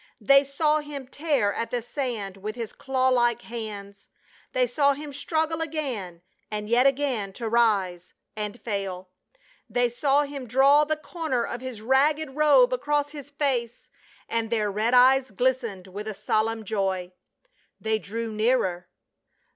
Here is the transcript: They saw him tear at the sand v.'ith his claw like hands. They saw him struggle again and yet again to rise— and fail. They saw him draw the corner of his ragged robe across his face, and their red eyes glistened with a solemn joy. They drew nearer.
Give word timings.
They 0.19 0.43
saw 0.43 0.79
him 0.79 1.05
tear 1.07 1.53
at 1.53 1.69
the 1.69 1.79
sand 1.83 2.37
v.'ith 2.37 2.55
his 2.55 2.73
claw 2.73 3.09
like 3.09 3.43
hands. 3.43 4.09
They 4.51 4.65
saw 4.65 4.93
him 4.93 5.13
struggle 5.13 5.61
again 5.61 6.23
and 6.49 6.67
yet 6.67 6.87
again 6.87 7.33
to 7.33 7.47
rise— 7.47 8.15
and 8.35 8.59
fail. 8.59 9.09
They 9.69 9.89
saw 9.91 10.23
him 10.23 10.47
draw 10.47 10.85
the 10.85 10.97
corner 10.97 11.45
of 11.45 11.61
his 11.61 11.81
ragged 11.81 12.31
robe 12.31 12.73
across 12.73 13.11
his 13.11 13.29
face, 13.29 13.89
and 14.27 14.49
their 14.49 14.71
red 14.71 14.95
eyes 14.95 15.29
glistened 15.29 15.85
with 15.85 16.07
a 16.07 16.15
solemn 16.15 16.63
joy. 16.65 17.11
They 17.79 17.99
drew 17.99 18.31
nearer. 18.31 18.87